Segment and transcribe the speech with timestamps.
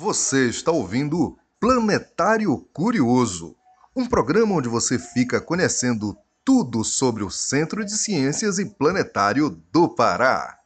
[0.00, 3.56] Você está ouvindo Planetário Curioso,
[3.96, 9.88] um programa onde você fica conhecendo tudo sobre o Centro de Ciências e Planetário do
[9.88, 10.56] Pará.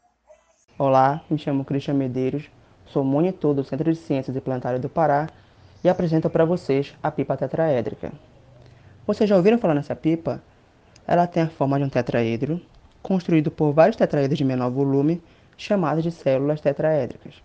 [0.79, 2.45] Olá, me chamo Cristian Medeiros,
[2.85, 5.31] sou monitor do Centro de Ciências e Planetário do Pará
[5.83, 8.13] e apresento para vocês a pipa tetraédrica.
[9.07, 10.43] Vocês já ouviram falar nessa pipa?
[11.07, 12.61] Ela tem a forma de um tetraedro,
[13.03, 15.23] construído por vários tetraedros de menor volume,
[15.57, 17.43] chamados de células tetraédricas.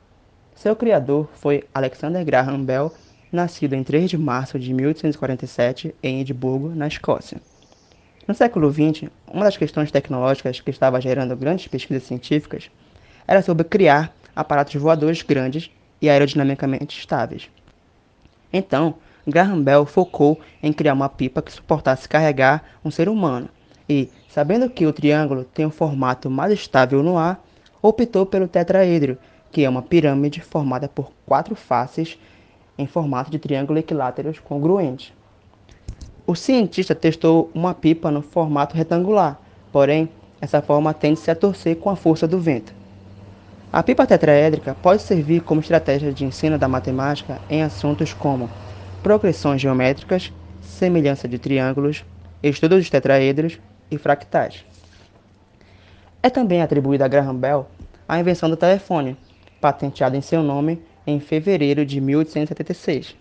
[0.58, 2.92] Seu criador foi Alexander Graham Bell,
[3.32, 7.40] nascido em 3 de março de 1847 em Edimburgo, na Escócia.
[8.28, 12.72] No século XX, uma das questões tecnológicas que estava gerando grandes pesquisas científicas
[13.28, 15.70] era sobre criar aparatos voadores grandes
[16.02, 17.52] e aerodinamicamente estáveis.
[18.52, 18.96] Então,
[19.28, 23.48] Graham Bell focou em criar uma pipa que suportasse carregar um ser humano
[23.88, 27.46] e, sabendo que o triângulo tem um formato mais estável no ar,
[27.80, 29.20] optou pelo tetraedro,
[29.58, 32.16] que é uma pirâmide formada por quatro faces
[32.78, 35.12] em formato de triângulo equiláteros congruentes.
[36.28, 40.10] O cientista testou uma pipa no formato retangular, porém,
[40.40, 42.72] essa forma tende-se a torcer com a força do vento.
[43.74, 48.52] A pipa tetraédrica pode servir como estratégia de ensino da matemática em assuntos como
[49.02, 52.06] progressões geométricas, semelhança de triângulos,
[52.44, 53.58] estudo dos tetraedros
[53.90, 54.64] e fractais.
[56.22, 57.66] É também atribuída a Graham Bell
[58.08, 59.18] a invenção do telefone,
[59.60, 63.16] patenteado em seu nome em fevereiro de 1876.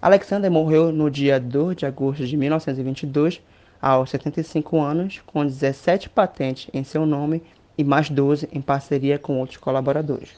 [0.00, 3.40] Alexander morreu no dia 2 de agosto de 1922,
[3.80, 7.42] aos 75 anos, com 17 patentes em seu nome
[7.76, 10.30] e mais 12 em parceria com outros colaboradores.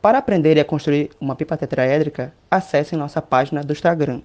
[0.00, 4.22] Para aprender a construir uma pipa tetraédrica, acesse nossa página do Instagram,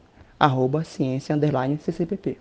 [0.85, 2.37] ciência_ccpp.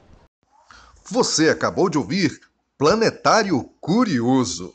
[1.10, 2.30] Você acabou de ouvir
[2.78, 4.72] Planetário Curioso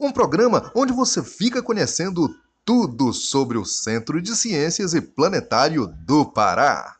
[0.00, 2.28] um programa onde você fica conhecendo
[2.64, 6.99] tudo sobre o Centro de Ciências e Planetário do Pará.